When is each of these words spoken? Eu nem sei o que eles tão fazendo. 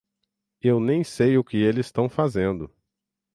Eu 0.59 0.79
nem 0.79 1.03
sei 1.03 1.37
o 1.37 1.43
que 1.43 1.57
eles 1.57 1.91
tão 1.91 2.09
fazendo. 2.09 2.73